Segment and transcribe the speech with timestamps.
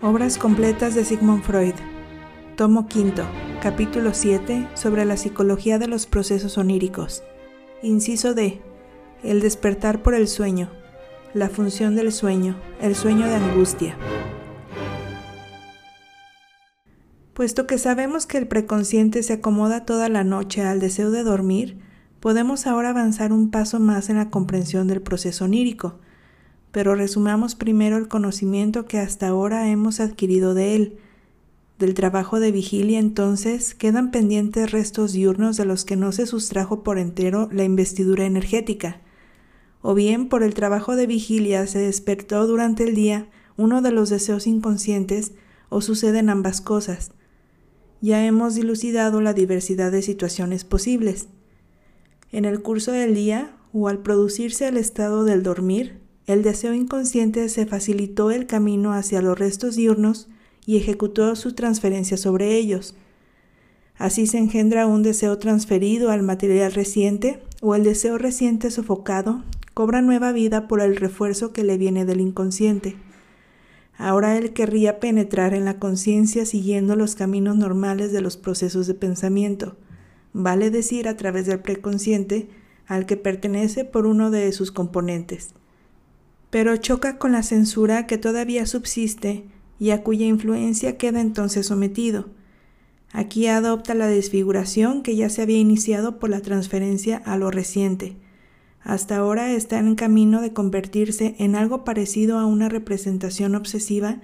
[0.00, 1.74] Obras completas de Sigmund Freud.
[2.54, 3.24] Tomo quinto,
[3.60, 7.24] capítulo 7 sobre la psicología de los procesos oníricos.
[7.82, 8.62] Inciso D.
[9.24, 10.70] El despertar por el sueño.
[11.34, 12.54] La función del sueño.
[12.80, 13.96] El sueño de angustia.
[17.34, 21.80] Puesto que sabemos que el preconsciente se acomoda toda la noche al deseo de dormir,
[22.20, 25.98] podemos ahora avanzar un paso más en la comprensión del proceso onírico
[26.78, 30.98] pero resumamos primero el conocimiento que hasta ahora hemos adquirido de él.
[31.76, 36.84] Del trabajo de vigilia entonces quedan pendientes restos diurnos de los que no se sustrajo
[36.84, 39.00] por entero la investidura energética.
[39.82, 44.08] O bien por el trabajo de vigilia se despertó durante el día uno de los
[44.08, 45.32] deseos inconscientes
[45.70, 47.10] o suceden ambas cosas.
[48.00, 51.26] Ya hemos dilucidado la diversidad de situaciones posibles.
[52.30, 57.48] En el curso del día o al producirse el estado del dormir, el deseo inconsciente
[57.48, 60.28] se facilitó el camino hacia los restos diurnos
[60.66, 62.94] y ejecutó su transferencia sobre ellos.
[63.96, 70.02] Así se engendra un deseo transferido al material reciente o el deseo reciente sofocado cobra
[70.02, 72.96] nueva vida por el refuerzo que le viene del inconsciente.
[73.96, 78.92] Ahora él querría penetrar en la conciencia siguiendo los caminos normales de los procesos de
[78.92, 79.76] pensamiento,
[80.34, 82.50] vale decir a través del preconsciente
[82.86, 85.54] al que pertenece por uno de sus componentes
[86.50, 89.44] pero choca con la censura que todavía subsiste
[89.78, 92.26] y a cuya influencia queda entonces sometido.
[93.12, 98.16] Aquí adopta la desfiguración que ya se había iniciado por la transferencia a lo reciente.
[98.82, 104.20] Hasta ahora está en camino de convertirse en algo parecido a una representación obsesiva,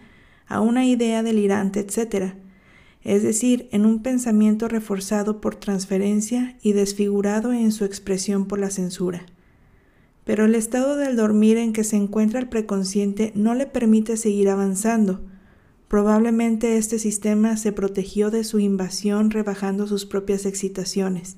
[0.47, 2.35] a una idea delirante, etc.,
[3.03, 8.71] es decir, en un pensamiento reforzado por transferencia y desfigurado en su expresión por la
[8.71, 9.27] censura
[10.25, 14.49] pero el estado del dormir en que se encuentra el preconsciente no le permite seguir
[14.49, 15.21] avanzando.
[15.89, 21.37] Probablemente este sistema se protegió de su invasión rebajando sus propias excitaciones.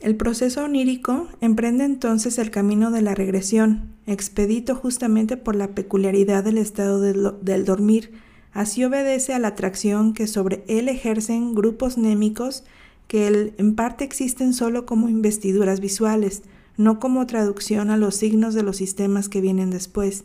[0.00, 6.44] El proceso onírico emprende entonces el camino de la regresión, expedito justamente por la peculiaridad
[6.44, 8.12] del estado del, dormir.
[8.52, 12.64] Así obedece a la atracción que sobre él ejercen grupos némicos
[13.08, 16.42] que en parte existen solo como investiduras visuales,
[16.76, 20.24] no como traducción a los signos de los sistemas que vienen después.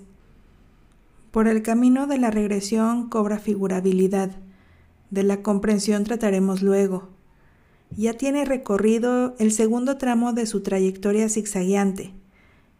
[1.31, 4.31] Por el camino de la regresión cobra figurabilidad.
[5.11, 7.09] De la comprensión trataremos luego.
[7.95, 12.13] Ya tiene recorrido el segundo tramo de su trayectoria zigzagueante.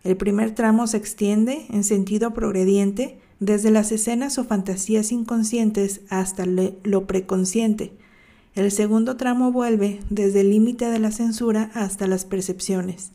[0.03, 6.45] El primer tramo se extiende en sentido progrediente desde las escenas o fantasías inconscientes hasta
[6.45, 7.93] lo preconsciente.
[8.55, 13.11] El segundo tramo vuelve desde el límite de la censura hasta las percepciones.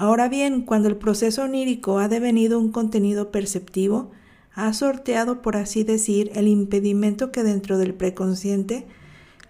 [0.00, 4.10] Ahora bien, cuando el proceso onírico ha devenido un contenido perceptivo,
[4.54, 8.86] ha sorteado, por así decir, el impedimento que dentro del preconsciente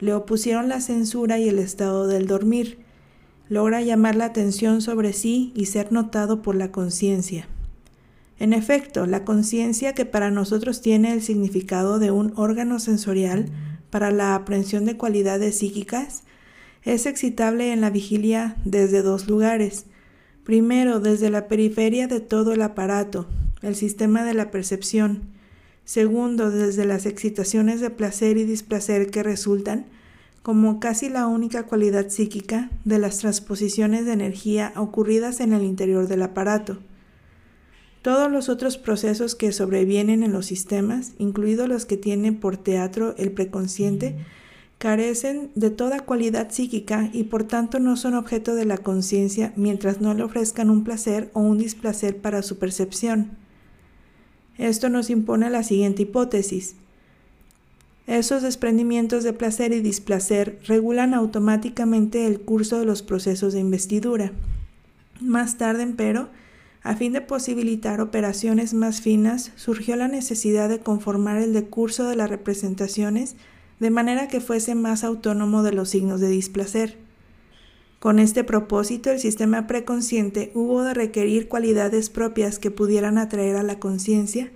[0.00, 2.80] le opusieron la censura y el estado del dormir.
[3.48, 7.46] Logra llamar la atención sobre sí y ser notado por la conciencia.
[8.40, 13.46] En efecto, la conciencia que para nosotros tiene el significado de un órgano sensorial
[13.88, 16.24] para la aprehensión de cualidades psíquicas,
[16.82, 19.86] es excitable en la vigilia desde dos lugares,
[20.44, 23.26] Primero, desde la periferia de todo el aparato,
[23.62, 25.22] el sistema de la percepción.
[25.84, 29.86] Segundo, desde las excitaciones de placer y displacer que resultan,
[30.42, 36.08] como casi la única cualidad psíquica, de las transposiciones de energía ocurridas en el interior
[36.08, 36.78] del aparato.
[38.02, 43.14] Todos los otros procesos que sobrevienen en los sistemas, incluidos los que tiene por teatro
[43.18, 44.16] el preconsciente,
[44.80, 50.00] carecen de toda cualidad psíquica y por tanto no son objeto de la conciencia mientras
[50.00, 53.32] no le ofrezcan un placer o un displacer para su percepción.
[54.56, 56.76] Esto nos impone la siguiente hipótesis.
[58.06, 64.32] Esos desprendimientos de placer y displacer regulan automáticamente el curso de los procesos de investidura.
[65.20, 66.30] Más tarde, empero,
[66.82, 72.16] a fin de posibilitar operaciones más finas, surgió la necesidad de conformar el decurso de
[72.16, 73.36] las representaciones
[73.80, 76.98] de manera que fuese más autónomo de los signos de displacer.
[77.98, 83.62] Con este propósito, el sistema preconsciente hubo de requerir cualidades propias que pudieran atraer a
[83.62, 84.50] la conciencia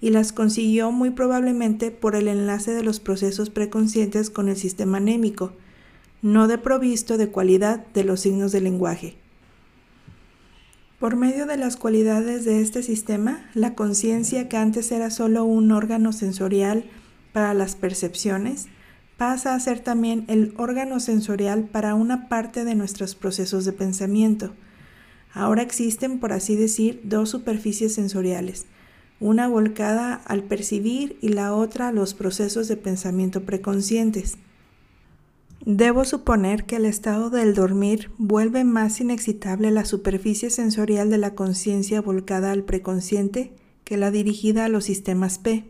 [0.00, 4.96] y las consiguió muy probablemente por el enlace de los procesos preconscientes con el sistema
[4.96, 5.52] anémico,
[6.22, 9.16] no de provisto de cualidad de los signos del lenguaje.
[10.98, 15.72] Por medio de las cualidades de este sistema, la conciencia, que antes era solo un
[15.72, 16.84] órgano sensorial
[17.32, 18.66] para las percepciones,
[19.16, 24.54] pasa a ser también el órgano sensorial para una parte de nuestros procesos de pensamiento.
[25.32, 28.66] Ahora existen, por así decir, dos superficies sensoriales,
[29.20, 34.38] una volcada al percibir y la otra a los procesos de pensamiento preconscientes.
[35.66, 41.34] Debo suponer que el estado del dormir vuelve más inexcitable la superficie sensorial de la
[41.34, 43.52] conciencia volcada al preconsciente
[43.84, 45.66] que la dirigida a los sistemas P.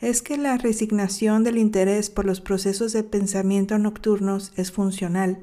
[0.00, 5.40] Es que la resignación del interés por los procesos de pensamiento nocturnos es funcional.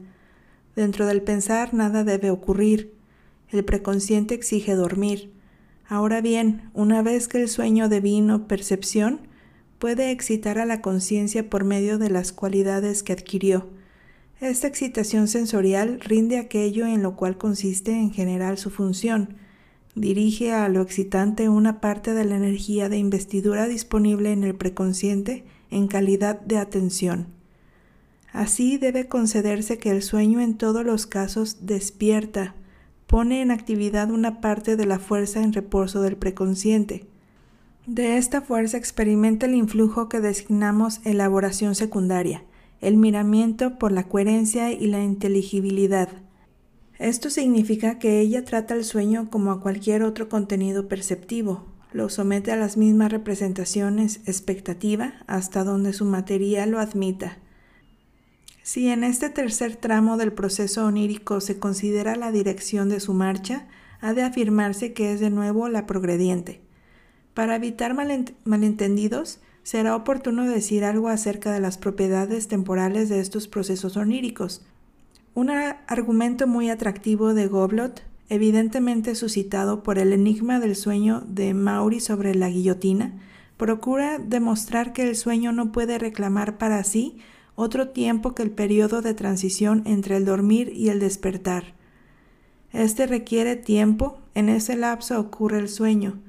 [0.75, 2.93] Dentro del pensar nada debe ocurrir.
[3.49, 5.31] El preconsciente exige dormir.
[5.87, 9.21] Ahora bien, una vez que el sueño devino percepción,
[9.77, 13.69] puede excitar a la conciencia por medio de las cualidades que adquirió.
[14.39, 19.37] Esta excitación sensorial rinde aquello en lo cual consiste en general su función,
[19.99, 25.43] dirige a lo excitante una parte de la energía de investidura disponible en el preconsciente
[25.69, 27.27] en calidad de atención.
[28.31, 32.55] Así debe concederse que el sueño en todos los casos despierta,
[33.07, 37.07] pone en actividad una parte de la fuerza en reposo del preconsciente,
[37.87, 42.43] de esta fuerza experimenta el influjo que designamos elaboración secundaria,
[42.81, 46.09] el miramiento por la coherencia y la inteligibilidad.
[46.99, 52.51] Esto significa que ella trata el sueño como a cualquier otro contenido perceptivo, lo somete
[52.51, 57.37] a las mismas representaciones, expectativa, hasta donde su materia lo admita.
[58.61, 63.67] Si en este tercer tramo del proceso onírico se considera la dirección de su marcha,
[64.01, 66.61] ha de afirmarse que es de nuevo la progrediente.
[67.33, 67.95] Para evitar
[68.43, 74.65] malentendidos, será oportuno decir algo acerca de las propiedades temporales de estos procesos oníricos.
[75.37, 81.99] Un argumento muy atractivo de Goblot, evidentemente suscitado por el enigma del sueño de Maury
[81.99, 83.13] sobre la guillotina,
[83.55, 87.19] procura demostrar que el sueño no puede reclamar para sí
[87.53, 91.75] otro tiempo que el periodo de transición entre el dormir y el despertar.
[92.73, 96.19] Este requiere tiempo, en ese lapso ocurre el sueño,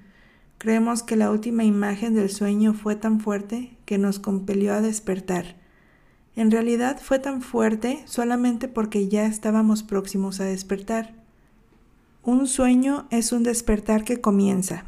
[0.59, 5.58] Creemos que la última imagen del sueño fue tan fuerte que nos compelió a despertar.
[6.39, 11.13] En realidad fue tan fuerte solamente porque ya estábamos próximos a despertar.
[12.23, 14.85] Un sueño es un despertar que comienza.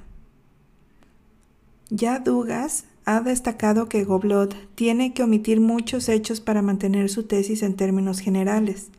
[1.89, 7.65] Ya Dugas ha destacado que Goblot tiene que omitir muchos hechos para mantener su tesis
[7.65, 8.93] en términos generales.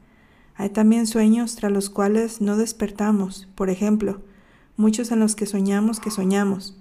[0.56, 4.20] Hay también sueños tras los cuales no despertamos, por ejemplo,
[4.76, 6.78] muchos en los que soñamos que soñamos.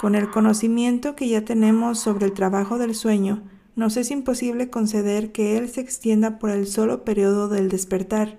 [0.00, 3.42] Con el conocimiento que ya tenemos sobre el trabajo del sueño,
[3.76, 8.38] nos es imposible conceder que él se extienda por el solo periodo del despertar.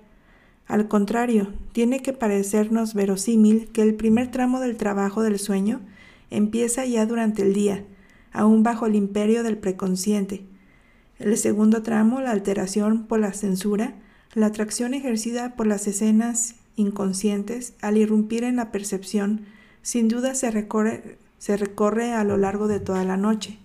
[0.66, 5.80] Al contrario, tiene que parecernos verosímil que el primer tramo del trabajo del sueño
[6.32, 7.86] empieza ya durante el día,
[8.34, 10.44] aún bajo el imperio del preconsciente.
[11.20, 13.96] El segundo tramo, la alteración por la censura,
[14.34, 19.46] la atracción ejercida por las escenas inconscientes, al irrumpir en la percepción,
[19.84, 23.60] sin duda se recorre, se recorre a lo largo de toda la noche.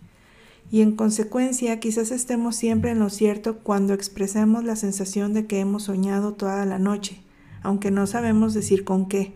[0.73, 5.61] Y en consecuencia quizás estemos siempre en lo cierto cuando expresemos la sensación de que
[5.61, 7.21] hemos soñado toda la noche,
[7.63, 9.35] aunque no sabemos decir con qué.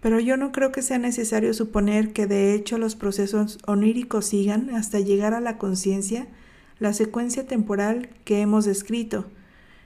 [0.00, 4.74] Pero yo no creo que sea necesario suponer que de hecho los procesos oníricos sigan
[4.74, 6.26] hasta llegar a la conciencia
[6.80, 9.26] la secuencia temporal que hemos descrito,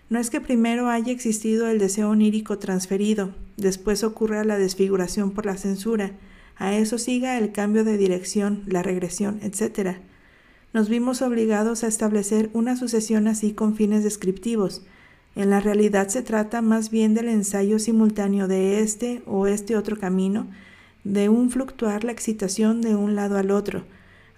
[0.08, 5.44] no es que primero haya existido el deseo onírico transferido, después ocurra la desfiguración por
[5.44, 6.12] la censura,
[6.54, 9.98] a eso siga el cambio de dirección, la regresión, etc.
[10.72, 14.82] Nos vimos obligados a establecer una sucesión así con fines descriptivos.
[15.34, 19.98] En la realidad se trata más bien del ensayo simultáneo de este o este otro
[19.98, 20.46] camino,
[21.04, 23.84] de un fluctuar la excitación de un lado al otro,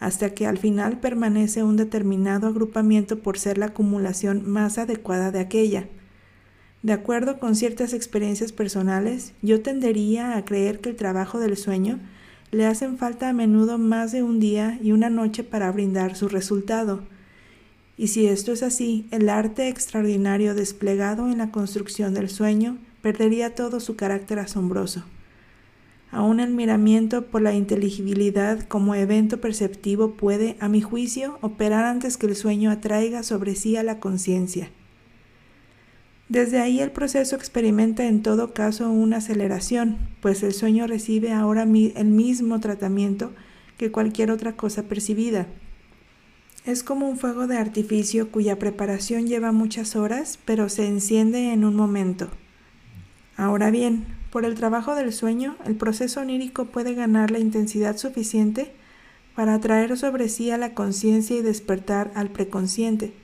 [0.01, 5.41] hasta que al final permanece un determinado agrupamiento por ser la acumulación más adecuada de
[5.41, 5.87] aquella.
[6.83, 11.99] De acuerdo con ciertas experiencias personales, yo tendería a creer que el trabajo del sueño
[12.51, 16.29] le hacen falta a menudo más de un día y una noche para brindar su
[16.29, 17.01] resultado.
[17.97, 23.55] Y si esto es así, el arte extraordinario desplegado en la construcción del sueño perdería
[23.55, 25.05] todo su carácter asombroso.
[26.11, 32.17] Aún el miramiento por la inteligibilidad como evento perceptivo puede, a mi juicio, operar antes
[32.17, 34.71] que el sueño atraiga sobre sí a la conciencia.
[36.29, 41.63] Desde ahí el proceso experimenta en todo caso una aceleración, pues el sueño recibe ahora
[41.63, 43.33] el mismo tratamiento
[43.79, 45.47] que cualquier otra cosa percibida.
[46.67, 51.65] Es como un fuego de artificio cuya preparación lleva muchas horas, pero se enciende en
[51.65, 52.29] un momento.
[53.39, 58.73] Ahora bien, por el trabajo del sueño, el proceso onírico puede ganar la intensidad suficiente
[59.35, 63.15] para atraer sobre sí a la conciencia y despertar al preconsciente,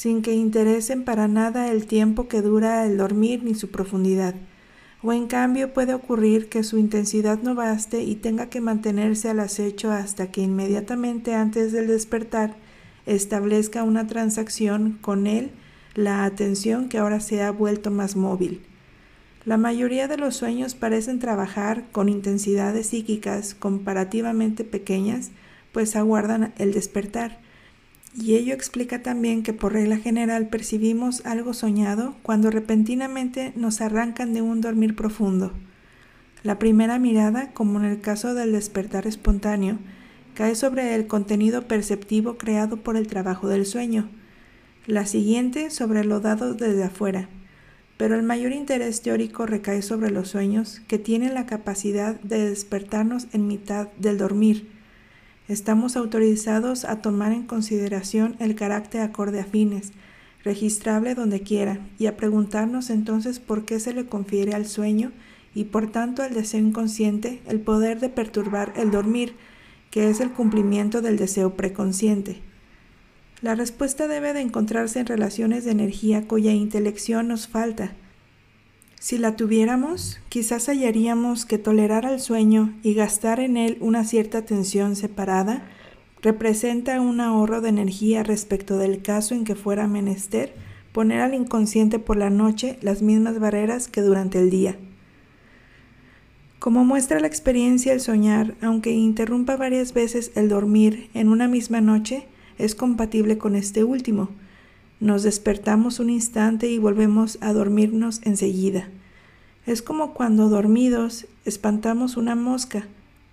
[0.00, 4.34] sin que interesen para nada el tiempo que dura el dormir ni su profundidad.
[5.02, 9.40] o en cambio puede ocurrir que su intensidad no baste y tenga que mantenerse al
[9.40, 12.56] acecho hasta que inmediatamente antes del despertar
[13.04, 15.50] establezca una transacción con él
[15.94, 18.62] la atención que ahora se ha vuelto más móvil.
[19.44, 25.30] La mayoría de los sueños parecen trabajar con intensidades psíquicas comparativamente pequeñas,
[25.72, 27.49] pues aguardan el despertar.
[28.14, 34.34] Y ello explica también que por regla general percibimos algo soñado cuando repentinamente nos arrancan
[34.34, 35.52] de un dormir profundo.
[36.42, 39.78] La primera mirada, como en el caso del despertar espontáneo,
[40.34, 44.08] cae sobre el contenido perceptivo creado por el trabajo del sueño,
[44.86, 47.28] la siguiente sobre lo dado desde afuera,
[47.96, 53.26] pero el mayor interés teórico recae sobre los sueños que tienen la capacidad de despertarnos
[53.32, 54.79] en mitad del dormir.
[55.50, 59.90] Estamos autorizados a tomar en consideración el carácter acorde a fines,
[60.44, 65.10] registrable donde quiera, y a preguntarnos entonces por qué se le confiere al sueño
[65.52, 69.34] y por tanto al deseo inconsciente el poder de perturbar el dormir,
[69.90, 72.42] que es el cumplimiento del deseo preconsciente.
[73.42, 77.90] La respuesta debe de encontrarse en relaciones de energía cuya intelección nos falta.
[79.00, 84.36] Si la tuviéramos, quizás hallaríamos que tolerar al sueño y gastar en él una cierta
[84.36, 85.62] atención separada
[86.20, 90.52] representa un ahorro de energía respecto del caso en que fuera menester
[90.92, 94.76] poner al inconsciente por la noche las mismas barreras que durante el día.
[96.58, 101.80] Como muestra la experiencia el soñar, aunque interrumpa varias veces el dormir en una misma
[101.80, 102.26] noche,
[102.58, 104.28] es compatible con este último.
[105.00, 108.90] Nos despertamos un instante y volvemos a dormirnos enseguida.
[109.64, 112.86] Es como cuando dormidos espantamos una mosca.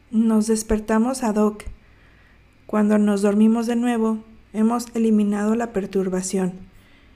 [0.09, 1.65] Nos despertamos ad hoc.
[2.67, 4.19] Cuando nos dormimos de nuevo,
[4.53, 6.53] hemos eliminado la perturbación.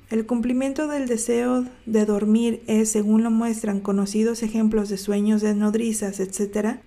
[0.10, 5.56] El cumplimiento del deseo de dormir es, según lo muestran conocidos ejemplos de sueños de
[5.56, 6.80] nodrizas, etc.,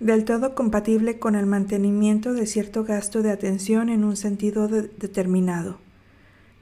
[0.00, 5.85] del todo compatible con el mantenimiento de cierto gasto de atención en un sentido determinado.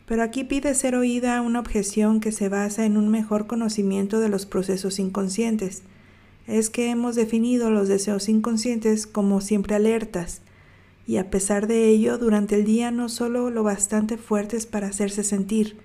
[0.07, 4.29] Pero aquí pide ser oída una objeción que se basa en un mejor conocimiento de
[4.29, 5.83] los procesos inconscientes.
[6.47, 10.43] Es que hemos definido los deseos inconscientes como siempre alertas,
[11.07, 15.25] y a pesar de ello, durante el día no solo lo bastante fuertes para hacerse
[15.25, 15.77] sentir,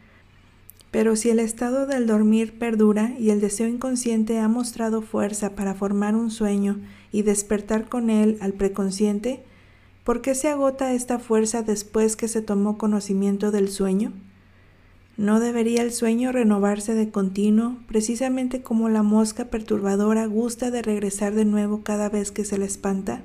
[0.92, 5.76] pero si el estado del dormir perdura y el deseo inconsciente ha mostrado fuerza para
[5.76, 6.80] formar un sueño
[7.12, 9.44] y despertar con él al preconsciente,
[10.10, 14.12] ¿por qué se agota esta fuerza después que se tomó conocimiento del sueño?
[15.18, 21.36] ¿No debería el sueño renovarse de continuo, precisamente como la mosca perturbadora gusta de regresar
[21.36, 23.22] de nuevo cada vez que se le espanta?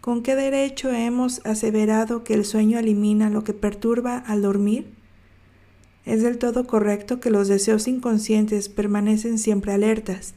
[0.00, 4.92] ¿Con qué derecho hemos aseverado que el sueño elimina lo que perturba al dormir?
[6.04, 10.34] Es del todo correcto que los deseos inconscientes permanecen siempre alertas,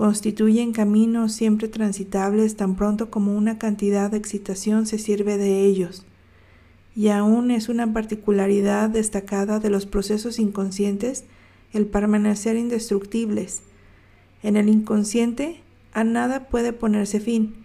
[0.00, 6.06] constituyen caminos siempre transitables tan pronto como una cantidad de excitación se sirve de ellos,
[6.96, 11.24] y aún es una particularidad destacada de los procesos inconscientes
[11.74, 13.60] el permanecer indestructibles.
[14.42, 15.60] En el inconsciente
[15.92, 17.56] a nada puede ponerse fin,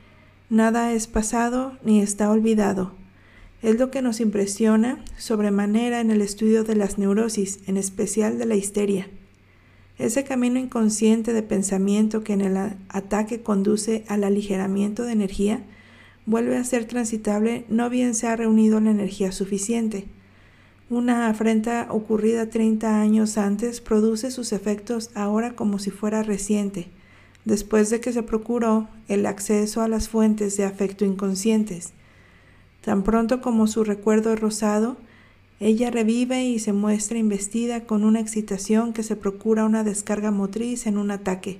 [0.49, 2.91] nada es pasado ni está olvidado
[3.61, 8.45] es lo que nos impresiona sobremanera en el estudio de las neurosis, en especial de
[8.45, 9.07] la histeria.
[9.97, 12.57] Ese camino inconsciente de pensamiento que en el
[12.89, 15.63] ataque conduce al aligeramiento de energía
[16.25, 20.05] vuelve a ser transitable no bien se ha reunido la energía suficiente.
[20.89, 26.89] Una afrenta ocurrida 30 años antes produce sus efectos ahora como si fuera reciente,
[27.45, 31.93] después de que se procuró el acceso a las fuentes de afecto inconscientes
[32.85, 34.97] Tan pronto como su recuerdo rosado,
[35.59, 40.85] ella revive y se muestra investida con una excitación que se procura una descarga motriz
[40.85, 41.59] en un ataque.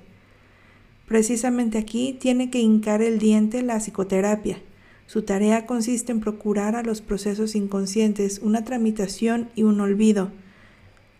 [1.06, 4.58] Precisamente aquí tiene que hincar el diente la psicoterapia.
[5.06, 10.30] Su tarea consiste en procurar a los procesos inconscientes una tramitación y un olvido.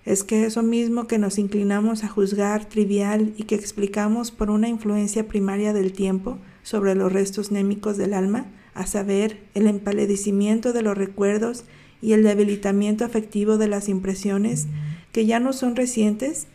[0.05, 4.69] Es que eso mismo que nos inclinamos a juzgar trivial y que explicamos por una
[4.69, 10.83] influencia primaria del tiempo sobre los restos némicos del alma, a saber, el empaledecimiento de
[10.83, 11.65] los recuerdos
[12.03, 14.67] y el debilitamiento afectivo de las impresiones,
[15.13, 16.47] que ya no son recientes,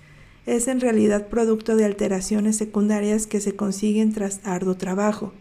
[0.45, 5.33] es en realidad producto de alteraciones secundarias que se consiguen tras arduo trabajo.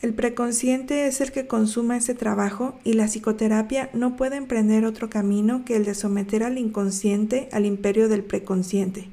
[0.00, 5.10] El preconsciente es el que consuma ese trabajo y la psicoterapia no puede emprender otro
[5.10, 9.08] camino que el de someter al inconsciente al imperio del preconsciente.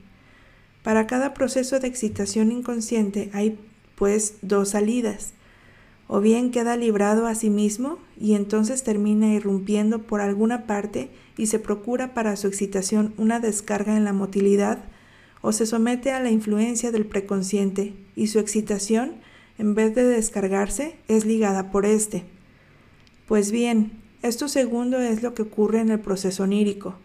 [0.84, 3.58] Para cada proceso de excitación inconsciente hay,
[3.96, 5.34] pues, dos salidas
[6.08, 11.48] o bien queda librado a sí mismo y entonces termina irrumpiendo por alguna parte y
[11.48, 14.86] se procura para su excitación una descarga en la motilidad,
[15.42, 19.14] o se somete a la influencia del preconsciente y su excitación,
[19.58, 22.24] en vez de descargarse, es ligada por éste.
[23.28, 23.92] Pues bien,
[24.24, 26.96] esto segundo es lo que ocurre en el proceso onírico.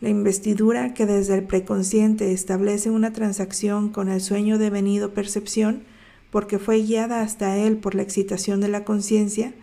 [0.00, 5.82] La investidura que desde el preconsciente establece una transacción con el sueño devenido percepción,
[6.30, 9.54] porque fue guiada hasta él por la excitación de la conciencia,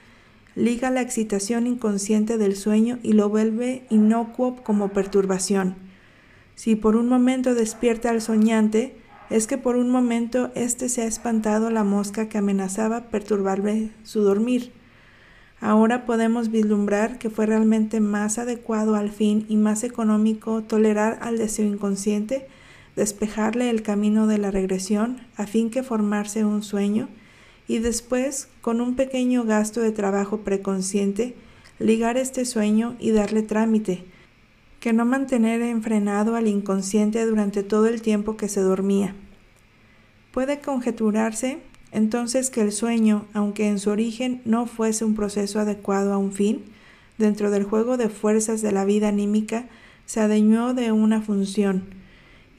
[0.56, 5.76] liga la excitación inconsciente del sueño y lo vuelve inocuo como perturbación.
[6.56, 8.96] Si por un momento despierta al soñante,
[9.30, 14.22] es que por un momento éste se ha espantado la mosca que amenazaba perturbarle su
[14.22, 14.72] dormir.
[15.60, 21.38] Ahora podemos vislumbrar que fue realmente más adecuado al fin y más económico tolerar al
[21.38, 22.48] deseo inconsciente,
[22.96, 27.10] despejarle el camino de la regresión a fin que formarse un sueño
[27.68, 31.36] y después, con un pequeño gasto de trabajo preconsciente,
[31.80, 34.06] ligar este sueño y darle trámite,
[34.80, 39.16] que no mantener enfrenado al inconsciente durante todo el tiempo que se dormía.
[40.32, 41.60] Puede conjeturarse
[41.92, 46.34] entonces que el sueño, aunque en su origen no fuese un proceso adecuado a un
[46.34, 46.64] fin,
[47.18, 49.68] dentro del juego de fuerzas de la vida anímica,
[50.06, 51.86] se adeñó de una función,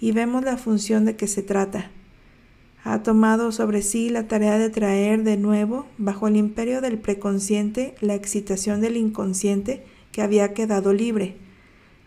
[0.00, 1.90] y vemos la función de que se trata.
[2.86, 7.94] Ha tomado sobre sí la tarea de traer de nuevo, bajo el imperio del preconsciente,
[8.00, 11.36] la excitación del inconsciente que había quedado libre,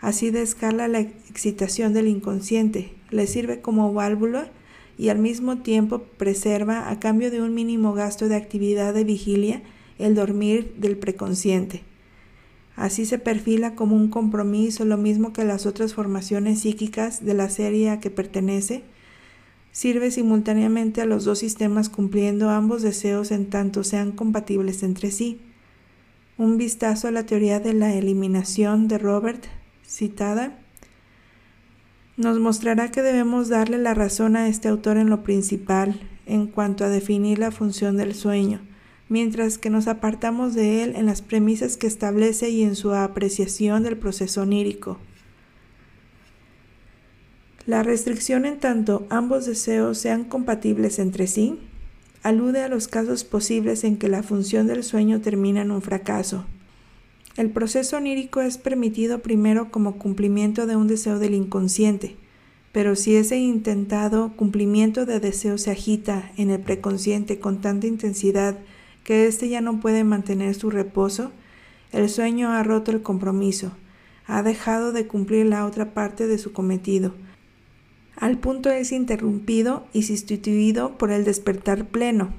[0.01, 4.49] Así descarga la excitación del inconsciente, le sirve como válvula
[4.97, 9.61] y al mismo tiempo preserva, a cambio de un mínimo gasto de actividad de vigilia,
[9.97, 11.83] el dormir del preconsciente.
[12.77, 17.49] Así se perfila como un compromiso, lo mismo que las otras formaciones psíquicas de la
[17.49, 18.83] serie a que pertenece,
[19.71, 25.41] sirve simultáneamente a los dos sistemas cumpliendo ambos deseos en tanto sean compatibles entre sí.
[26.37, 29.45] Un vistazo a la teoría de la eliminación de Robert
[29.89, 30.57] citada,
[32.15, 36.83] nos mostrará que debemos darle la razón a este autor en lo principal en cuanto
[36.85, 38.61] a definir la función del sueño,
[39.07, 43.83] mientras que nos apartamos de él en las premisas que establece y en su apreciación
[43.83, 44.99] del proceso onírico.
[47.69, 51.59] La restricción en tanto ambos deseos sean compatibles entre sí
[52.23, 56.45] alude a los casos posibles en que la función del sueño termina en un fracaso,
[57.37, 62.15] el proceso onírico es permitido primero como cumplimiento de un deseo del inconsciente,
[62.71, 68.57] pero si ese intentado cumplimiento de deseo se agita en el preconsciente con tanta intensidad
[69.03, 71.31] que éste ya no puede mantener su reposo,
[71.91, 73.73] el sueño ha roto el compromiso,
[74.25, 77.13] ha dejado de cumplir la otra parte de su cometido.
[78.19, 82.33] Al punto es interrumpido y sustituido por el despertar pleno,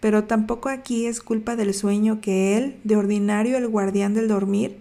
[0.00, 4.78] pero tampoco aquí es culpa del sueño que él, de ordinario el guardián del dormir,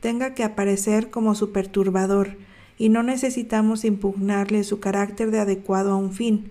[0.00, 2.36] tenga que aparecer como su perturbador,
[2.76, 6.50] y no necesitamos impugnarle su carácter de adecuado a un fin.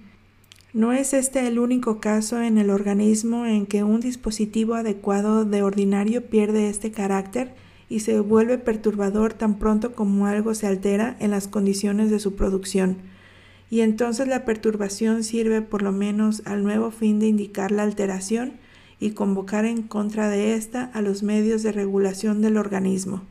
[0.73, 5.61] No es este el único caso en el organismo en que un dispositivo adecuado de
[5.61, 7.53] ordinario pierde este carácter
[7.87, 12.35] y se vuelve perturbador tan pronto como algo se altera en las condiciones de su
[12.35, 13.12] producción
[13.73, 18.53] y entonces la perturbación sirve por lo menos al nuevo fin de indicar la alteración
[18.99, 23.23] y convocar en contra de ésta a los medios de regulación del organismo.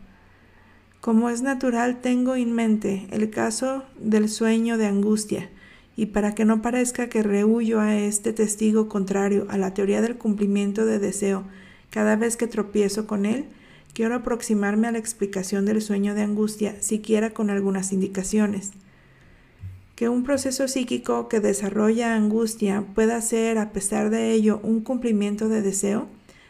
[1.01, 5.49] Como es natural, tengo en mente el caso del sueño de angustia,
[5.95, 10.17] y para que no parezca que rehuyo a este testigo contrario a la teoría del
[10.17, 11.45] cumplimiento de deseo
[11.91, 13.45] cada vez que tropiezo con él,
[13.95, 18.73] quiero aproximarme a la explicación del sueño de angustia, siquiera con algunas indicaciones
[20.03, 25.49] que un proceso psíquico que desarrolla angustia pueda ser, a pesar de ello, un cumplimiento
[25.49, 26.09] de deseo,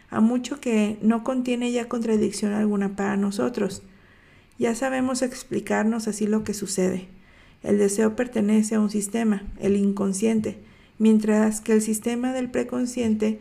[0.09, 3.83] a mucho que no contiene ya contradicción alguna para nosotros.
[4.59, 7.09] Ya sabemos explicarnos así lo que sucede.
[7.63, 10.57] El deseo pertenece a un sistema, el inconsciente,
[10.99, 13.39] mientras que el sistema del preconsciente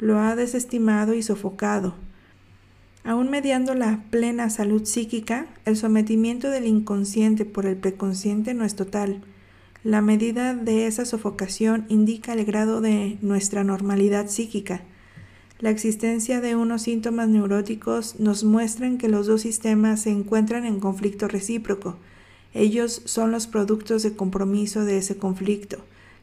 [0.00, 1.94] lo ha desestimado y sofocado.
[3.04, 8.74] Aún mediando la plena salud psíquica, el sometimiento del inconsciente por el preconsciente no es
[8.74, 9.22] total
[9.84, 14.82] la medida de esa sofocación indica el grado de nuestra normalidad psíquica.
[15.58, 20.78] La existencia de unos síntomas neuróticos nos muestran que los dos sistemas se encuentran en
[20.78, 21.96] conflicto recíproco.
[22.54, 25.78] Ellos son los productos de compromiso de ese conflicto,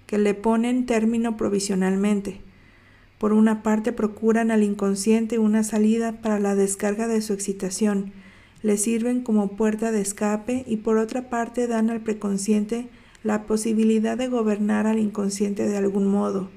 [0.08, 2.40] que le ponen término provisionalmente.
[3.18, 8.14] Por una parte procuran al inconsciente una salida para la descarga de su excitación,
[8.62, 12.90] le sirven como puerta de escape y por otra parte dan al preconsciente
[13.24, 16.50] la posibilidad de gobernar al inconsciente de algún modo.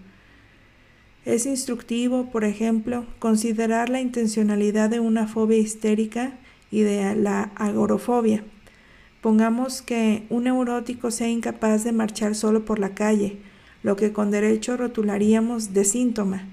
[1.25, 6.39] Es instructivo, por ejemplo, considerar la intencionalidad de una fobia histérica
[6.71, 8.45] y de la agorofobia.
[9.21, 13.39] Pongamos que un neurótico sea incapaz de marchar solo por la calle,
[13.85, 16.49] lo que con derecho rotularíamos de síntoma.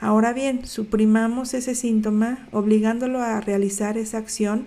[0.00, 4.66] Ahora bien, suprimamos ese síntoma obligándolo a realizar esa acción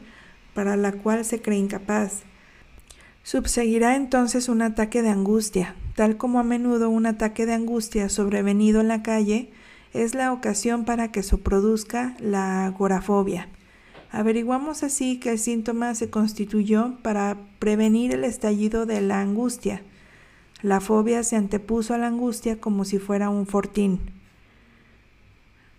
[0.54, 2.24] para la cual se cree incapaz.
[3.26, 8.82] Subseguirá entonces un ataque de angustia, tal como a menudo un ataque de angustia sobrevenido
[8.82, 9.50] en la calle
[9.96, 13.50] es la ocasión para que se produzca la agorafobia.
[14.12, 19.82] Averiguamos así que el síntoma se constituyó para prevenir el estallido de la angustia.
[20.62, 24.02] La fobia se antepuso a la angustia como si fuera un fortín.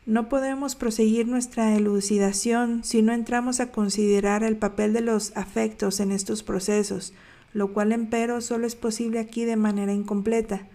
[0.04, 6.00] No podemos proseguir nuestra elucidación si no entramos a considerar el papel de los afectos
[6.00, 7.12] en estos procesos,
[7.56, 10.68] lo cual empero solo es posible aquí de manera incompleta.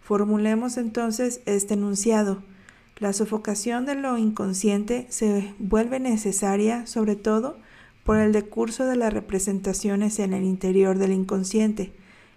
[0.00, 2.42] Formulemos entonces este enunciado.
[2.98, 7.56] La sofocación de lo inconsciente se vuelve necesaria sobre todo
[8.02, 11.92] por el decurso de las representaciones en el interior del inconsciente.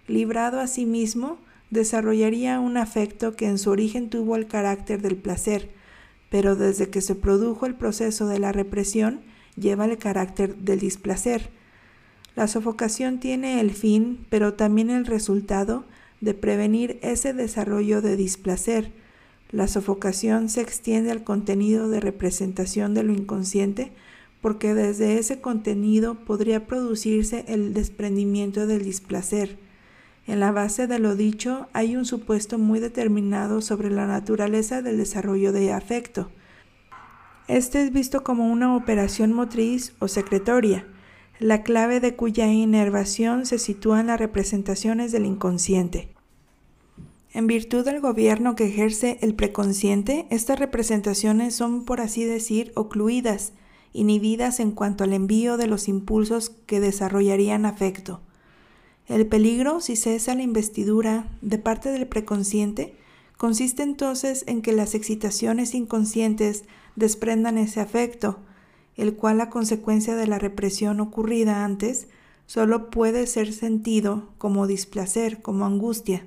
[0.06, 1.36] Librado a sí mismo,
[1.70, 5.70] desarrollaría un afecto que en su origen tuvo el carácter del placer,
[6.30, 9.22] pero desde que se produjo el proceso de la represión
[9.56, 11.57] lleva el carácter del displacer.
[12.38, 15.84] La sofocación tiene el fin, pero también el resultado,
[16.20, 18.92] de prevenir ese desarrollo de displacer.
[19.50, 23.90] La sofocación se extiende al contenido de representación de lo inconsciente
[24.40, 29.58] porque desde ese contenido podría producirse el desprendimiento del displacer.
[30.28, 34.98] En la base de lo dicho hay un supuesto muy determinado sobre la naturaleza del
[34.98, 36.30] desarrollo de afecto.
[37.48, 40.86] Este es visto como una operación motriz o secretoria,
[41.38, 46.08] la clave de cuya inervación se sitúa en las representaciones del inconsciente.
[47.32, 53.52] En virtud del gobierno que ejerce el preconsciente, estas representaciones son, por así decir, ocluidas,
[53.92, 58.20] inhibidas en cuanto al envío de los impulsos que desarrollarían afecto.
[59.06, 62.96] El peligro, si cesa la investidura de parte del preconsciente,
[63.36, 66.64] consiste entonces en que las excitaciones inconscientes
[66.96, 68.40] desprendan ese afecto,
[68.98, 72.08] el cual a consecuencia de la represión ocurrida antes,
[72.46, 76.26] solo puede ser sentido como displacer, como angustia.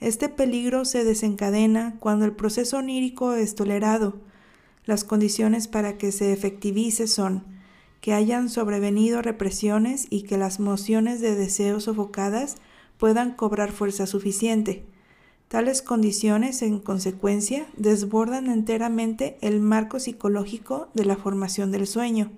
[0.00, 4.16] Este peligro se desencadena cuando el proceso onírico es tolerado.
[4.84, 7.44] Las condiciones para que se efectivice son
[8.00, 12.56] que hayan sobrevenido represiones y que las mociones de deseo sofocadas
[12.98, 14.84] puedan cobrar fuerza suficiente.
[15.48, 22.32] Tales condiciones, en consecuencia, desbordan enteramente el marco psicológico de la formación del sueño.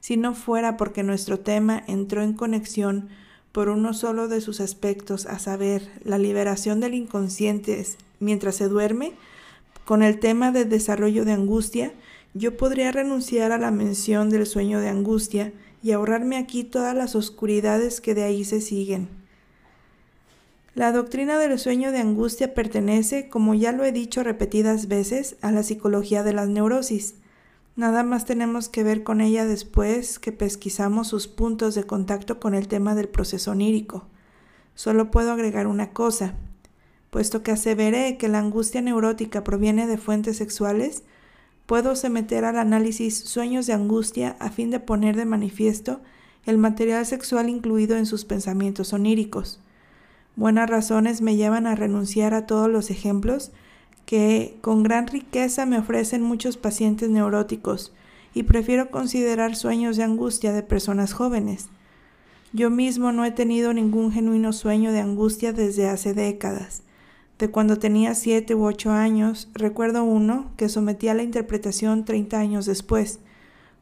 [0.00, 3.08] Si no fuera porque nuestro tema entró en conexión
[3.52, 7.84] por uno solo de sus aspectos, a saber, la liberación del inconsciente
[8.20, 9.12] mientras se duerme,
[9.84, 11.92] con el tema del desarrollo de angustia,
[12.34, 17.14] yo podría renunciar a la mención del sueño de angustia y ahorrarme aquí todas las
[17.14, 19.21] oscuridades que de ahí se siguen.
[20.74, 25.52] La doctrina del sueño de angustia pertenece, como ya lo he dicho repetidas veces, a
[25.52, 27.16] la psicología de las neurosis.
[27.76, 32.54] Nada más tenemos que ver con ella después que pesquisamos sus puntos de contacto con
[32.54, 34.06] el tema del proceso onírico.
[34.74, 36.36] Solo puedo agregar una cosa.
[37.10, 41.02] Puesto que aseveré que la angustia neurótica proviene de fuentes sexuales,
[41.66, 46.00] puedo someter al análisis sueños de angustia a fin de poner de manifiesto
[46.46, 49.60] el material sexual incluido en sus pensamientos oníricos.
[50.34, 53.52] Buenas razones me llevan a renunciar a todos los ejemplos
[54.06, 57.92] que con gran riqueza me ofrecen muchos pacientes neuróticos
[58.32, 61.68] y prefiero considerar sueños de angustia de personas jóvenes.
[62.54, 66.82] Yo mismo no he tenido ningún genuino sueño de angustia desde hace décadas.
[67.38, 72.38] De cuando tenía siete u ocho años, recuerdo uno que sometí a la interpretación treinta
[72.38, 73.20] años después.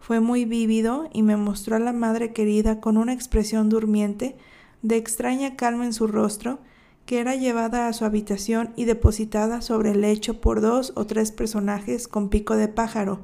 [0.01, 4.37] Fue muy vívido y me mostró a la madre querida con una expresión durmiente
[4.83, 6.59] de extraña calma en su rostro,
[7.07, 11.33] que era llevada a su habitación y depositada sobre el lecho por dos o tres
[11.33, 13.21] personajes con pico de pájaro.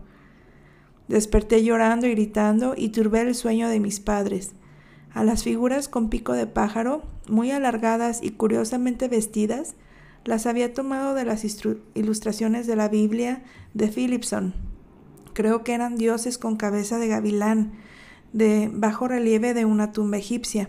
[1.08, 4.52] Desperté llorando y gritando y turbé el sueño de mis padres.
[5.12, 9.76] A las figuras con pico de pájaro, muy alargadas y curiosamente vestidas,
[10.24, 11.44] las había tomado de las
[11.94, 14.54] ilustraciones de la Biblia de Philipson.
[15.32, 17.72] Creo que eran dioses con cabeza de gavilán,
[18.32, 20.68] de bajo relieve de una tumba egipcia.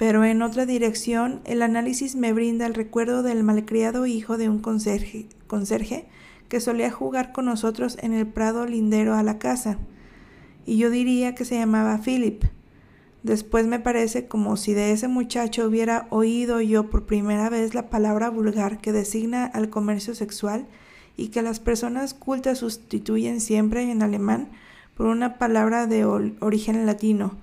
[0.00, 4.58] Pero en otra dirección, el análisis me brinda el recuerdo del malcriado hijo de un
[4.58, 6.06] conserje, conserje
[6.48, 9.76] que solía jugar con nosotros en el prado lindero a la casa.
[10.64, 12.44] Y yo diría que se llamaba Philip.
[13.24, 17.90] Después me parece como si de ese muchacho hubiera oído yo por primera vez la
[17.90, 20.66] palabra vulgar que designa al comercio sexual
[21.18, 24.48] y que las personas cultas sustituyen siempre en alemán
[24.96, 27.36] por una palabra de origen latino,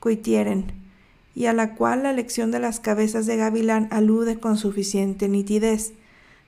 [0.00, 0.87] coitieren,
[1.34, 5.92] y a la cual la lección de las cabezas de gavilán alude con suficiente nitidez.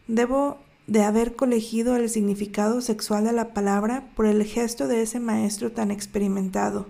[0.08, 5.20] Debo de haber colegido el significado sexual de la palabra por el gesto de ese
[5.20, 6.86] maestro tan experimentado.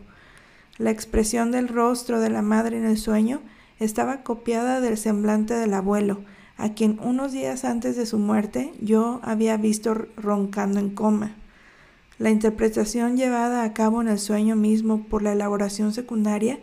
[0.79, 3.43] La expresión del rostro de la madre en el sueño
[3.79, 6.21] estaba copiada del semblante del abuelo,
[6.57, 11.37] a quien unos días antes de su muerte yo había visto roncando en coma.
[12.19, 16.59] La interpretación llevada a cabo en el sueño mismo por la elaboración secundaria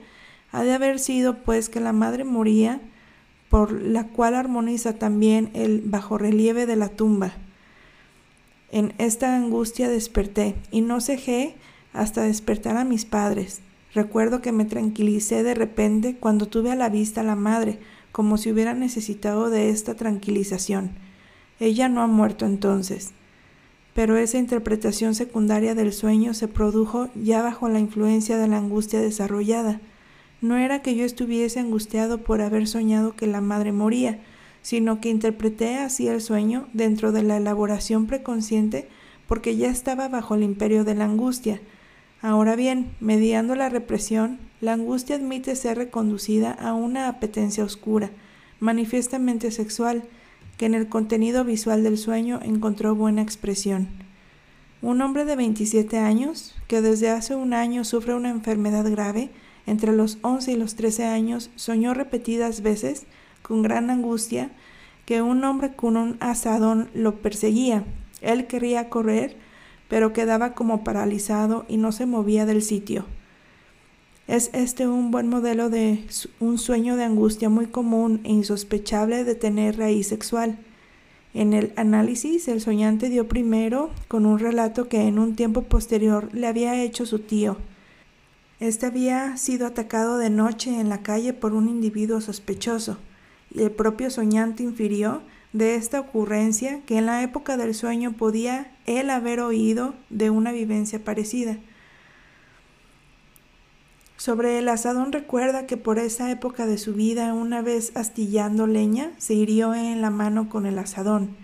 [0.51, 2.81] ha de haber sido pues que la madre moría,
[3.49, 7.33] por la cual armoniza también el bajorrelieve de la tumba.
[8.71, 11.55] En esta angustia desperté y no cejé
[11.93, 13.61] hasta despertar a mis padres.
[13.93, 17.79] Recuerdo que me tranquilicé de repente cuando tuve a la vista a la madre,
[18.11, 20.91] como si hubiera necesitado de esta tranquilización.
[21.59, 23.13] Ella no ha muerto entonces
[23.97, 29.01] pero esa interpretación secundaria del sueño se produjo ya bajo la influencia de la angustia
[29.01, 29.81] desarrollada.
[30.41, 34.19] No era que yo estuviese angustiado por haber soñado que la madre moría,
[34.61, 38.87] sino que interpreté así el sueño dentro de la elaboración preconsciente
[39.27, 41.59] porque ya estaba bajo el imperio de la angustia.
[42.21, 48.09] Ahora bien, mediando la represión, la angustia admite ser reconducida a una apetencia oscura,
[48.59, 50.03] manifiestamente sexual,
[50.57, 53.87] que en el contenido visual del sueño encontró buena expresión.
[54.81, 59.29] Un hombre de 27 años, que desde hace un año sufre una enfermedad grave,
[59.67, 63.05] entre los 11 y los 13 años, soñó repetidas veces,
[63.43, 64.49] con gran angustia,
[65.05, 67.83] que un hombre con un asadón lo perseguía.
[68.21, 69.37] Él quería correr,
[69.87, 73.05] pero quedaba como paralizado y no se movía del sitio.
[74.27, 76.03] Es este un buen modelo de
[76.41, 80.57] un sueño de angustia muy común e insospechable de tener raíz sexual.
[81.33, 86.29] En el análisis, el soñante dio primero con un relato que en un tiempo posterior
[86.33, 87.57] le había hecho su tío.
[88.59, 92.97] Este había sido atacado de noche en la calle por un individuo sospechoso,
[93.53, 95.21] y el propio soñante infirió
[95.53, 100.51] de esta ocurrencia que en la época del sueño podía él haber oído de una
[100.51, 101.57] vivencia parecida.
[104.17, 109.11] Sobre el asadón recuerda que por esa época de su vida, una vez astillando leña,
[109.19, 111.37] se hirió en la mano con el asadón.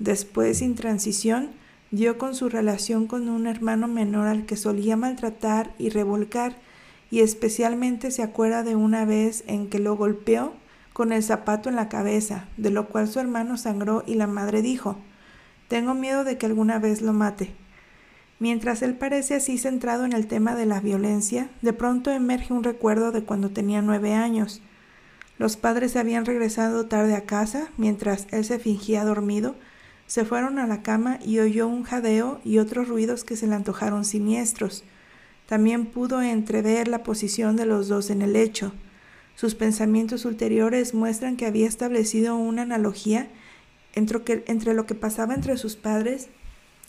[0.00, 1.50] Después, sin transición,
[1.90, 6.56] dio con su relación con un hermano menor al que solía maltratar y revolcar,
[7.10, 10.52] y especialmente se acuerda de una vez en que lo golpeó
[10.92, 14.62] con el zapato en la cabeza, de lo cual su hermano sangró y la madre
[14.62, 14.96] dijo,
[15.68, 17.54] Tengo miedo de que alguna vez lo mate.
[18.40, 22.62] Mientras él parece así centrado en el tema de la violencia, de pronto emerge un
[22.62, 24.60] recuerdo de cuando tenía nueve años.
[25.38, 29.54] Los padres habían regresado tarde a casa, mientras él se fingía dormido,
[30.08, 33.54] se fueron a la cama y oyó un jadeo y otros ruidos que se le
[33.54, 34.82] antojaron siniestros.
[35.46, 38.72] También pudo entrever la posición de los dos en el lecho.
[39.36, 43.28] Sus pensamientos ulteriores muestran que había establecido una analogía
[43.94, 46.28] entre, lo que pasaba entre sus padres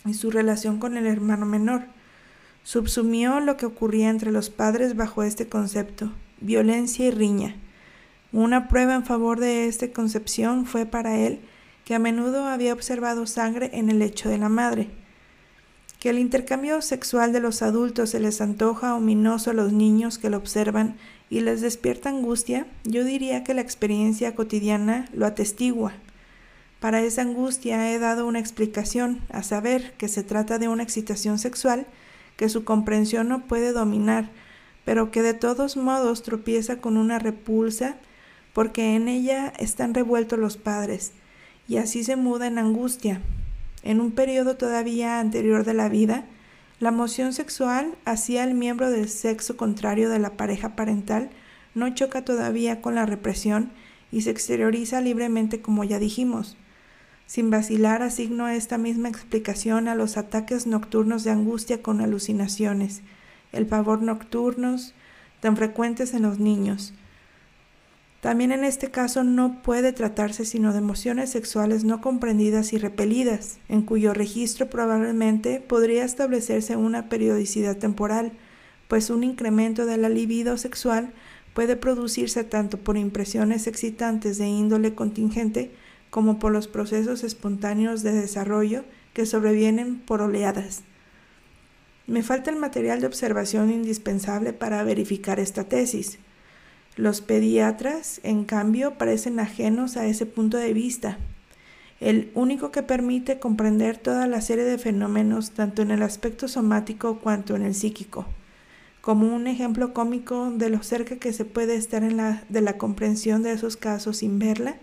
[0.06, 1.84] y su relación con el hermano menor.
[2.64, 7.58] Subsumió lo que ocurría entre los padres bajo este concepto, violencia y riña.
[8.32, 11.42] Una prueba en favor de esta concepción fue para él
[11.90, 14.90] que a menudo había observado sangre en el lecho de la madre.
[16.00, 20.30] Que el intercambio sexual de los adultos se les antoja ominoso a los niños que
[20.30, 20.98] lo observan
[21.32, 25.94] y les despierta angustia, yo diría que la experiencia cotidiana lo atestigua.
[26.80, 31.40] Para esa angustia he dado una explicación, a saber que se trata de una excitación
[31.40, 31.88] sexual
[32.38, 34.30] que su comprensión no puede dominar,
[34.86, 37.96] pero que de todos modos tropieza con una repulsa
[38.54, 41.14] porque en ella están revueltos los padres,
[41.70, 43.22] y así se muda en angustia.
[43.84, 46.26] En un periodo todavía anterior de la vida,
[46.80, 51.30] la moción sexual hacia el miembro del sexo contrario de la pareja parental
[51.76, 53.72] no choca todavía con la represión
[54.12, 56.58] y se exterioriza libremente como ya dijimos.
[57.28, 63.04] Sin vacilar asigno esta misma explicación a los ataques nocturnos de angustia con alucinaciones,
[63.52, 64.96] el pavor nocturnos
[65.40, 66.96] tan frecuentes en los niños.
[68.22, 73.60] También en este caso no puede tratarse sino de emociones sexuales no comprendidas y repelidas,
[73.70, 78.34] en cuyo registro probablemente podría establecerse una periodicidad temporal,
[78.90, 81.14] pues un incremento de la libido sexual
[81.54, 85.72] puede producirse tanto por impresiones excitantes de índole contingente
[86.10, 90.82] como por los procesos espontáneos de desarrollo que sobrevienen por oleadas.
[92.08, 96.18] Me falta el material de observación indispensable para verificar esta tesis.
[97.00, 101.18] Los pediatras, en cambio, parecen ajenos a ese punto de vista,
[102.02, 107.20] el único que permite comprender toda la serie de fenómenos tanto en el aspecto somático
[107.20, 108.26] cuanto en el psíquico.
[109.00, 112.04] como un ejemplo cómico de lo cerca que se puede estar
[112.50, 114.76] de la comprensión de esos casos sin verla,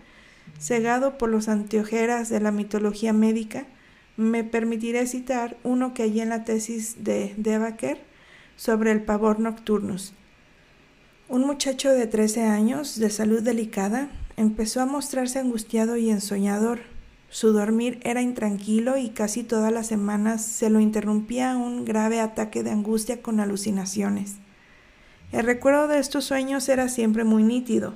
[0.59, 3.67] cegado por los anteojeras de la mitología médica,
[4.17, 7.99] me permitiré citar uno que hay en la tesis de Debaker
[8.55, 10.15] sobre el pavor nocturnus.
[11.29, 16.79] Un muchacho de 13 años, de salud delicada, empezó a mostrarse angustiado y ensoñador.
[17.29, 22.63] Su dormir era intranquilo y casi todas las semanas se lo interrumpía un grave ataque
[22.63, 24.35] de angustia con alucinaciones.
[25.33, 27.95] El recuerdo de estos sueños era siempre muy nítido.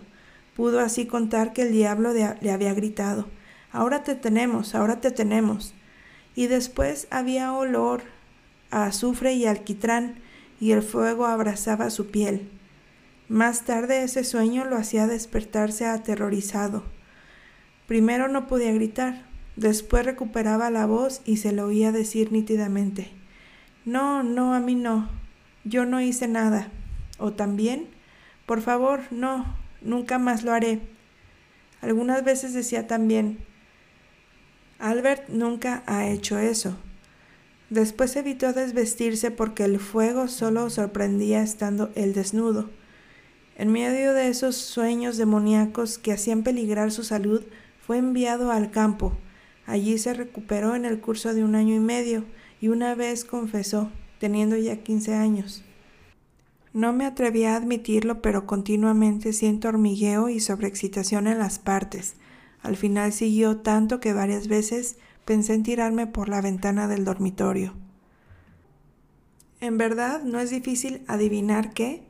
[0.53, 3.27] Pudo así contar que el diablo le había gritado,
[3.71, 5.73] Ahora te tenemos, ahora te tenemos.
[6.35, 8.01] Y después había olor
[8.71, 10.15] a azufre y alquitrán,
[10.59, 12.49] y el fuego abrazaba su piel.
[13.31, 16.83] Más tarde ese sueño lo hacía despertarse aterrorizado.
[17.87, 19.23] Primero no podía gritar,
[19.55, 23.09] después recuperaba la voz y se lo oía decir nítidamente,
[23.85, 25.07] No, no, a mí no,
[25.63, 26.71] yo no hice nada.
[27.19, 27.87] O también,
[28.45, 30.81] por favor, no, nunca más lo haré.
[31.79, 33.37] Algunas veces decía también,
[34.77, 36.75] Albert nunca ha hecho eso.
[37.69, 42.69] Después evitó desvestirse porque el fuego solo sorprendía estando él desnudo.
[43.55, 47.43] En medio de esos sueños demoníacos que hacían peligrar su salud,
[47.85, 49.13] fue enviado al campo.
[49.65, 52.25] Allí se recuperó en el curso de un año y medio
[52.59, 55.63] y una vez confesó, teniendo ya quince años.
[56.73, 62.15] No me atreví a admitirlo, pero continuamente siento hormigueo y sobreexcitación en las partes.
[62.61, 67.73] Al final siguió tanto que varias veces pensé en tirarme por la ventana del dormitorio.
[69.59, 72.03] En verdad, no es difícil adivinar que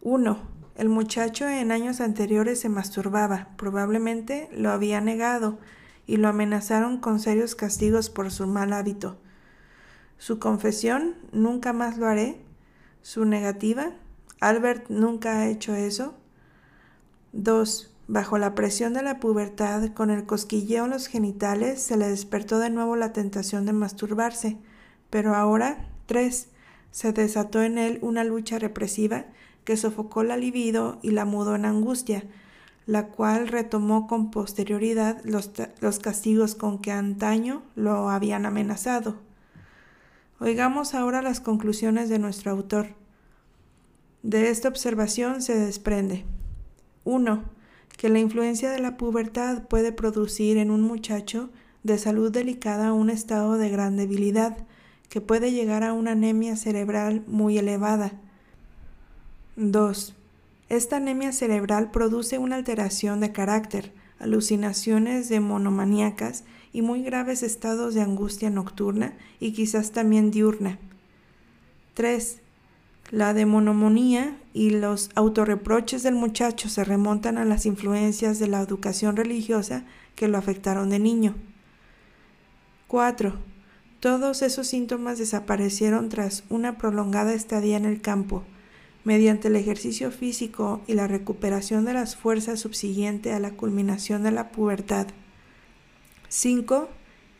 [0.00, 0.57] 1.
[0.78, 5.58] El muchacho en años anteriores se masturbaba, probablemente lo había negado
[6.06, 9.18] y lo amenazaron con serios castigos por su mal hábito.
[10.18, 12.40] Su confesión, nunca más lo haré.
[13.02, 13.90] Su negativa,
[14.38, 16.14] Albert nunca ha hecho eso.
[17.32, 17.92] 2.
[18.06, 22.60] Bajo la presión de la pubertad, con el cosquilleo en los genitales, se le despertó
[22.60, 24.58] de nuevo la tentación de masturbarse.
[25.10, 26.50] Pero ahora, 3.
[26.92, 29.24] Se desató en él una lucha represiva
[29.68, 32.24] que sofocó la libido y la mudó en angustia,
[32.86, 35.50] la cual retomó con posterioridad los,
[35.82, 39.16] los castigos con que antaño lo habían amenazado.
[40.40, 42.94] Oigamos ahora las conclusiones de nuestro autor.
[44.22, 46.24] De esta observación se desprende
[47.04, 47.44] 1.
[47.98, 51.50] Que la influencia de la pubertad puede producir en un muchacho
[51.82, 54.66] de salud delicada un estado de gran debilidad,
[55.10, 58.18] que puede llegar a una anemia cerebral muy elevada,
[59.58, 60.14] 2.
[60.68, 68.02] Esta anemia cerebral produce una alteración de carácter, alucinaciones demonomaníacas y muy graves estados de
[68.02, 70.78] angustia nocturna y quizás también diurna.
[71.94, 72.40] 3.
[73.10, 79.16] La demonomonía y los autorreproches del muchacho se remontan a las influencias de la educación
[79.16, 81.34] religiosa que lo afectaron de niño.
[82.86, 83.32] 4.
[83.98, 88.44] Todos esos síntomas desaparecieron tras una prolongada estadía en el campo,
[89.04, 94.32] mediante el ejercicio físico y la recuperación de las fuerzas subsiguiente a la culminación de
[94.32, 95.06] la pubertad.
[96.28, 96.88] 5.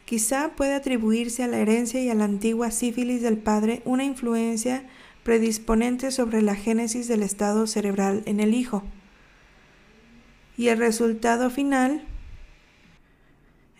[0.05, 4.87] Quizá puede atribuirse a la herencia y a la antigua sífilis del padre una influencia
[5.23, 8.83] predisponente sobre la génesis del estado cerebral en el hijo.
[10.57, 12.07] Y el resultado final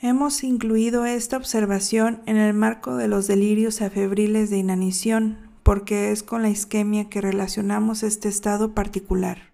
[0.01, 6.23] Hemos incluido esta observación en el marco de los delirios afebriles de inanición, porque es
[6.23, 9.53] con la isquemia que relacionamos este estado particular.